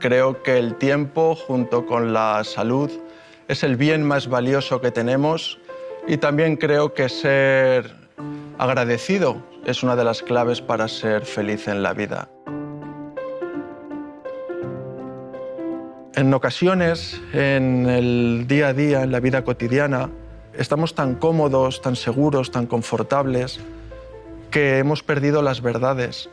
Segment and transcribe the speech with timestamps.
[0.00, 2.90] Creo que el tiempo, junto con la salud,
[3.48, 5.58] es el bien más valioso que tenemos
[6.06, 7.94] y también creo que ser
[8.58, 12.28] agradecido es una de las claves para ser feliz en la vida.
[16.14, 20.10] En ocasiones, en el día a día, en la vida cotidiana,
[20.54, 23.60] estamos tan cómodos, tan seguros, tan confortables,
[24.50, 26.30] que hemos perdido las verdades.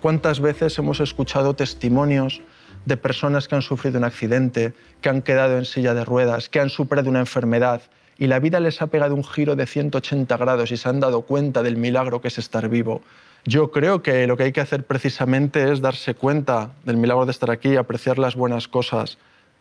[0.00, 2.42] ¿Cuántas veces hemos escuchado testimonios
[2.84, 6.60] de personas que han sufrido un accidente, que han quedado en silla de ruedas, que
[6.60, 7.82] han superado una enfermedad
[8.18, 11.22] y la vida les ha pegado un giro de 180 grados y se han dado
[11.22, 13.02] cuenta del milagro que es estar vivo?
[13.44, 17.32] Yo creo que lo que hay que hacer precisamente es darse cuenta del milagro de
[17.32, 19.18] estar aquí, apreciar las buenas cosas.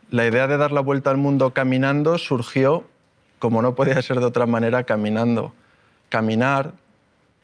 [0.09, 2.86] La idea de dar la vuelta al mundo caminando surgió,
[3.40, 5.53] como no podía ser de otra manera, caminando.
[6.09, 6.73] Caminar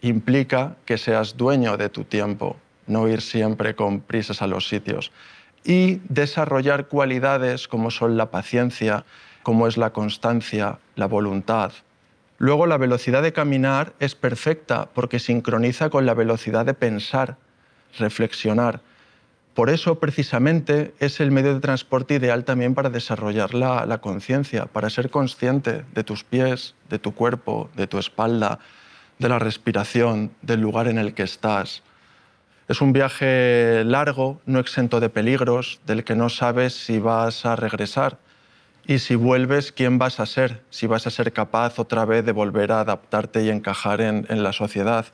[0.01, 2.55] implica que seas dueño de tu tiempo,
[2.87, 5.11] no ir siempre con prisas a los sitios.
[5.63, 9.05] Y desarrollar cualidades como son la paciencia,
[9.43, 11.71] como es la constancia, la voluntad,
[12.39, 17.35] Luego la velocidad de caminar es perfecta porque sincroniza con la velocidad de pensar,
[17.97, 18.79] reflexionar.
[19.53, 24.89] Por eso precisamente es el medio de transporte ideal también para desarrollar la, conciencia, para
[24.89, 28.59] ser consciente de tus pies, de tu cuerpo, de tu espalda,
[29.17, 31.83] de la respiración, del lugar en el que estás.
[32.69, 37.55] Es un viaje largo, no exento de peligros, del que no sabes si vas a
[37.55, 38.19] regresar
[38.85, 40.61] y si vuelves, ¿quién vas a ser?
[40.69, 44.53] Si vas a ser capaz otra vez de volver a adaptarte y encajar en, la
[44.53, 45.07] sociedad.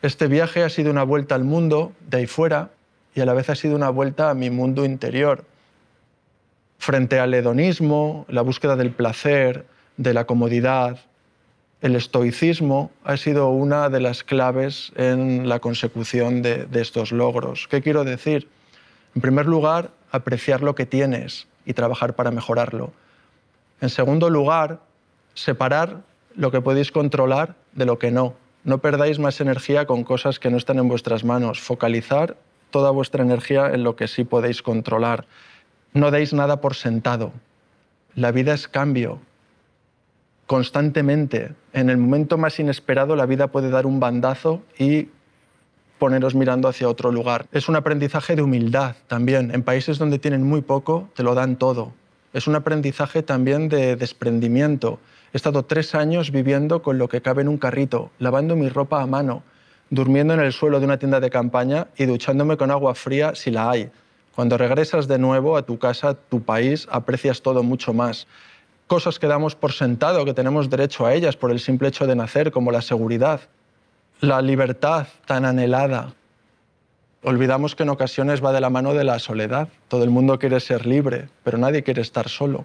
[0.00, 2.70] Este viaje ha sido una vuelta al mundo de ahí fuera
[3.14, 5.44] y a la vez ha sido una vuelta a mi mundo interior.
[6.78, 9.66] Frente al hedonismo, la búsqueda del placer,
[9.98, 11.00] de la comodidad,
[11.82, 17.68] el estoicismo ha sido una de las claves en la consecución de estos logros.
[17.68, 18.48] ¿Qué quiero decir?
[19.14, 22.92] En primer lugar, apreciar lo que tienes, y trabajar para mejorarlo.
[23.80, 24.80] En segundo lugar,
[25.34, 26.02] separar
[26.34, 28.34] lo que podéis controlar de lo que no.
[28.64, 31.60] No perdáis más energía con cosas que no están en vuestras manos.
[31.60, 32.36] Focalizar
[32.70, 35.26] toda vuestra energía en lo que sí podéis controlar.
[35.94, 37.32] No deis nada por sentado.
[38.14, 39.20] La vida es cambio.
[40.52, 45.08] Constantemente, en el momento más inesperado, la vida puede dar un bandazo y
[45.98, 47.46] poneros mirando hacia otro lugar.
[47.52, 49.50] Es un aprendizaje de humildad también.
[49.54, 51.94] En países donde tienen muy poco, te lo dan todo.
[52.34, 54.98] Es un aprendizaje también de desprendimiento.
[55.32, 59.00] He estado tres años viviendo con lo que cabe en un carrito, lavando mi ropa
[59.00, 59.44] a mano,
[59.88, 63.50] durmiendo en el suelo de una tienda de campaña y duchándome con agua fría si
[63.50, 63.90] la hay.
[64.34, 68.26] Cuando regresas de nuevo a tu casa, tu país, aprecias todo mucho más.
[68.86, 72.14] Cosas que damos por sentado, que tenemos derecho a ellas por el simple hecho de
[72.14, 73.40] nacer, como la seguridad,
[74.20, 76.12] la libertad tan anhelada.
[77.22, 79.68] Olvidamos que en ocasiones va de la mano de la soledad.
[79.88, 82.64] Todo el mundo quiere ser libre, pero nadie quiere estar solo.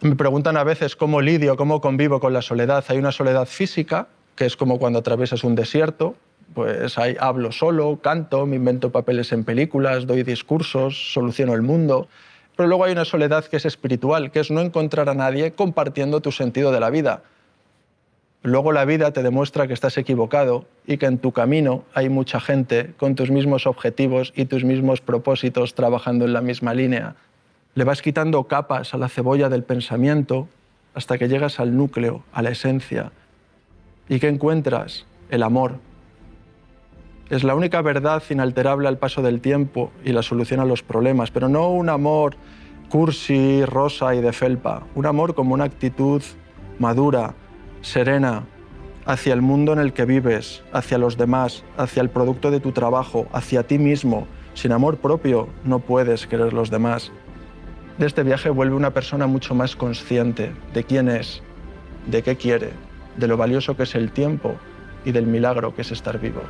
[0.00, 2.84] Me preguntan a veces cómo lidio, cómo convivo con la soledad.
[2.88, 4.06] Hay una soledad física,
[4.36, 6.14] que es como cuando atraviesas un desierto,
[6.54, 12.08] pues ahí hablo solo, canto, me invento papeles en películas, doy discursos, soluciono el mundo.
[12.58, 16.20] Pero luego hay una soledad que es espiritual, que es no encontrar a nadie compartiendo
[16.20, 17.22] tu sentido de la vida.
[18.42, 22.40] Luego la vida te demuestra que estás equivocado y que en tu camino hay mucha
[22.40, 27.14] gente con tus mismos objetivos y tus mismos propósitos trabajando en la misma línea.
[27.76, 30.48] Le vas quitando capas a la cebolla del pensamiento
[30.94, 33.12] hasta que llegas al núcleo, a la esencia.
[34.08, 35.06] ¿Y qué encuentras?
[35.30, 35.78] El amor.
[37.30, 41.30] Es la única verdad inalterable al paso del tiempo y la solución a los problemas,
[41.30, 42.36] pero no un amor
[42.88, 46.22] cursi, rosa y de felpa, un amor como una actitud
[46.78, 47.34] madura,
[47.82, 48.44] serena
[49.04, 52.72] hacia el mundo en el que vives, hacia los demás, hacia el producto de tu
[52.72, 54.26] trabajo, hacia ti mismo.
[54.54, 57.12] Sin amor propio no puedes querer los demás.
[57.98, 61.42] De este viaje vuelve una persona mucho más consciente de quién es,
[62.06, 62.70] de qué quiere,
[63.16, 64.54] de lo valioso que es el tiempo
[65.04, 66.42] y del milagro que es estar vivo.